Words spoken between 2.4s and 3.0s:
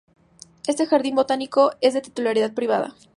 privada.